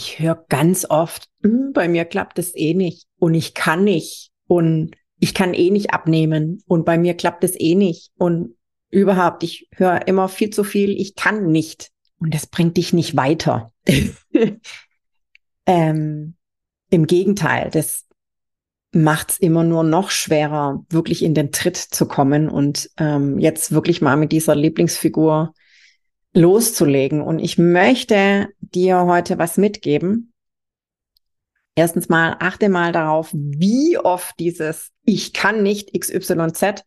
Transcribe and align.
Ich 0.00 0.18
höre 0.18 0.46
ganz 0.48 0.86
oft, 0.88 1.28
hm, 1.42 1.74
bei 1.74 1.86
mir 1.86 2.06
klappt 2.06 2.38
es 2.38 2.56
eh 2.56 2.72
nicht 2.72 3.06
und 3.18 3.34
ich 3.34 3.52
kann 3.52 3.84
nicht 3.84 4.30
und 4.46 4.92
ich 5.18 5.34
kann 5.34 5.52
eh 5.52 5.70
nicht 5.70 5.92
abnehmen 5.92 6.62
und 6.66 6.86
bei 6.86 6.96
mir 6.96 7.12
klappt 7.12 7.44
es 7.44 7.52
eh 7.60 7.74
nicht 7.74 8.10
und 8.16 8.56
überhaupt, 8.88 9.42
ich 9.42 9.68
höre 9.74 10.08
immer 10.08 10.30
viel 10.30 10.48
zu 10.48 10.64
viel, 10.64 10.98
ich 10.98 11.16
kann 11.16 11.52
nicht 11.52 11.90
und 12.18 12.32
das 12.32 12.46
bringt 12.46 12.78
dich 12.78 12.94
nicht 12.94 13.14
weiter. 13.14 13.72
ähm, 15.66 16.34
Im 16.88 17.06
Gegenteil, 17.06 17.68
das 17.70 18.06
macht 18.92 19.32
es 19.32 19.38
immer 19.38 19.64
nur 19.64 19.82
noch 19.82 20.10
schwerer, 20.10 20.82
wirklich 20.88 21.22
in 21.22 21.34
den 21.34 21.52
Tritt 21.52 21.76
zu 21.76 22.08
kommen 22.08 22.48
und 22.48 22.88
ähm, 22.96 23.38
jetzt 23.38 23.72
wirklich 23.72 24.00
mal 24.00 24.16
mit 24.16 24.32
dieser 24.32 24.54
Lieblingsfigur 24.54 25.52
loszulegen. 26.32 27.22
Und 27.22 27.38
ich 27.38 27.58
möchte 27.58 28.48
dir 28.60 29.04
heute 29.06 29.38
was 29.38 29.56
mitgeben. 29.56 30.32
Erstens 31.74 32.08
mal, 32.08 32.36
achte 32.40 32.68
mal 32.68 32.92
darauf, 32.92 33.30
wie 33.32 33.96
oft 33.98 34.38
dieses 34.38 34.90
Ich 35.04 35.32
kann 35.32 35.62
nicht 35.62 35.98
XYZ 35.98 36.84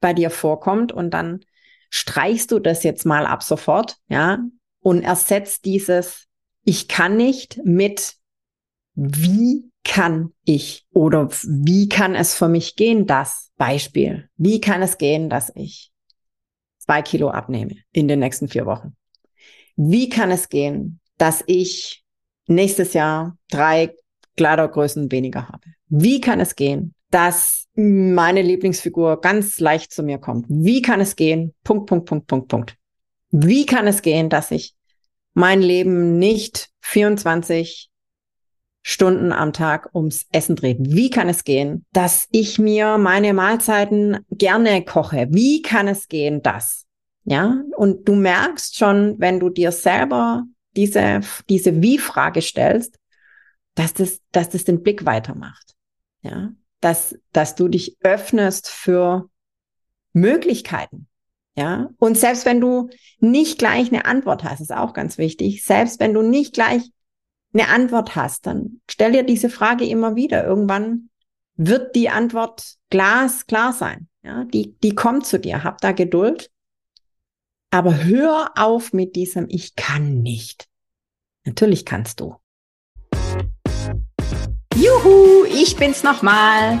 bei 0.00 0.12
dir 0.12 0.30
vorkommt 0.30 0.92
und 0.92 1.10
dann 1.10 1.40
streichst 1.88 2.50
du 2.50 2.58
das 2.58 2.82
jetzt 2.82 3.06
mal 3.06 3.26
ab 3.26 3.42
sofort, 3.42 3.96
ja, 4.08 4.40
und 4.80 5.02
ersetzt 5.02 5.64
dieses 5.64 6.26
Ich 6.64 6.88
kann 6.88 7.16
nicht 7.16 7.60
mit 7.64 8.16
Wie 8.94 9.70
kann 9.84 10.32
ich 10.44 10.86
oder 10.92 11.30
wie 11.30 11.88
kann 11.88 12.14
es 12.14 12.34
für 12.34 12.48
mich 12.48 12.74
gehen, 12.76 13.06
das 13.06 13.50
Beispiel. 13.56 14.28
Wie 14.36 14.60
kann 14.60 14.82
es 14.82 14.98
gehen, 14.98 15.30
dass 15.30 15.52
ich 15.54 15.93
zwei 16.84 17.02
Kilo 17.02 17.30
abnehme 17.30 17.76
in 17.92 18.08
den 18.08 18.20
nächsten 18.20 18.48
vier 18.48 18.66
Wochen? 18.66 18.94
Wie 19.76 20.08
kann 20.08 20.30
es 20.30 20.48
gehen, 20.48 21.00
dass 21.18 21.42
ich 21.46 22.04
nächstes 22.46 22.92
Jahr 22.92 23.36
drei 23.50 23.94
Kleidergrößen 24.36 25.10
weniger 25.10 25.48
habe? 25.48 25.64
Wie 25.88 26.20
kann 26.20 26.40
es 26.40 26.56
gehen, 26.56 26.94
dass 27.10 27.66
meine 27.74 28.42
Lieblingsfigur 28.42 29.20
ganz 29.20 29.60
leicht 29.60 29.92
zu 29.92 30.02
mir 30.02 30.18
kommt? 30.18 30.46
Wie 30.48 30.82
kann 30.82 31.00
es 31.00 31.16
gehen? 31.16 31.54
Punkt, 31.64 31.86
Punkt, 31.86 32.06
Punkt, 32.06 32.26
Punkt, 32.26 32.48
Punkt. 32.48 32.76
Wie 33.30 33.66
kann 33.66 33.86
es 33.86 34.02
gehen, 34.02 34.28
dass 34.28 34.50
ich 34.50 34.74
mein 35.32 35.62
Leben 35.62 36.18
nicht 36.18 36.68
24 36.82 37.90
Stunden 38.86 39.32
am 39.32 39.54
Tag 39.54 39.88
ums 39.94 40.26
Essen 40.30 40.56
dreht. 40.56 40.76
Wie 40.78 41.08
kann 41.08 41.30
es 41.30 41.44
gehen, 41.44 41.86
dass 41.92 42.28
ich 42.30 42.58
mir 42.58 42.98
meine 42.98 43.32
Mahlzeiten 43.32 44.18
gerne 44.30 44.84
koche? 44.84 45.28
Wie 45.30 45.62
kann 45.62 45.88
es 45.88 46.06
gehen, 46.08 46.42
dass? 46.42 46.84
Ja, 47.24 47.62
und 47.78 48.06
du 48.06 48.14
merkst 48.14 48.76
schon, 48.76 49.18
wenn 49.18 49.40
du 49.40 49.48
dir 49.48 49.72
selber 49.72 50.44
diese, 50.76 51.20
diese 51.48 51.80
Wie-Frage 51.80 52.42
stellst, 52.42 52.98
dass 53.74 53.94
das, 53.94 54.20
dass 54.32 54.50
das 54.50 54.64
den 54.64 54.82
Blick 54.82 55.06
weitermacht. 55.06 55.72
Ja, 56.20 56.50
dass, 56.80 57.18
dass 57.32 57.54
du 57.54 57.68
dich 57.68 57.96
öffnest 58.00 58.68
für 58.68 59.30
Möglichkeiten. 60.12 61.08
Ja, 61.56 61.88
und 61.96 62.18
selbst 62.18 62.44
wenn 62.44 62.60
du 62.60 62.90
nicht 63.18 63.58
gleich 63.58 63.90
eine 63.90 64.04
Antwort 64.04 64.44
hast, 64.44 64.60
ist 64.60 64.74
auch 64.74 64.92
ganz 64.92 65.16
wichtig. 65.16 65.64
Selbst 65.64 66.00
wenn 66.00 66.12
du 66.12 66.20
nicht 66.20 66.52
gleich 66.52 66.90
eine 67.54 67.68
Antwort 67.68 68.16
hast, 68.16 68.46
dann 68.46 68.80
stell 68.90 69.12
dir 69.12 69.22
diese 69.22 69.48
Frage 69.48 69.86
immer 69.86 70.16
wieder. 70.16 70.44
Irgendwann 70.44 71.08
wird 71.56 71.94
die 71.94 72.10
Antwort 72.10 72.74
glasklar 72.90 73.72
sein. 73.72 74.08
Ja, 74.22 74.44
die, 74.44 74.76
die 74.80 74.94
kommt 74.94 75.26
zu 75.26 75.38
dir. 75.38 75.64
Hab 75.64 75.80
da 75.80 75.92
Geduld. 75.92 76.50
Aber 77.70 78.04
hör 78.04 78.52
auf 78.56 78.92
mit 78.92 79.16
diesem 79.16 79.46
Ich 79.48 79.76
kann 79.76 80.22
nicht. 80.22 80.68
Natürlich 81.44 81.84
kannst 81.84 82.20
du. 82.20 82.36
Juhu, 84.76 85.44
ich 85.44 85.76
bin's 85.76 86.02
nochmal. 86.02 86.80